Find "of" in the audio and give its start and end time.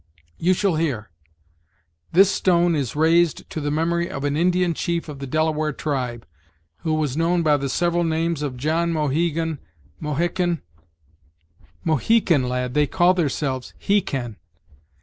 4.09-4.23, 5.07-5.19, 8.41-8.57